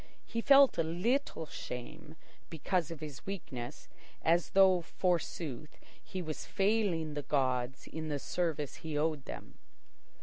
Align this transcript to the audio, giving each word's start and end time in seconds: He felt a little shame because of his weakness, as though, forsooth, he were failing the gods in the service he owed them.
He 0.25 0.41
felt 0.41 0.79
a 0.79 0.83
little 0.83 1.45
shame 1.45 2.15
because 2.49 2.89
of 2.89 3.01
his 3.01 3.23
weakness, 3.27 3.87
as 4.23 4.49
though, 4.57 4.81
forsooth, 4.81 5.77
he 6.03 6.23
were 6.23 6.33
failing 6.33 7.13
the 7.13 7.21
gods 7.21 7.85
in 7.85 8.07
the 8.07 8.17
service 8.17 8.77
he 8.77 8.97
owed 8.97 9.25
them. 9.25 9.59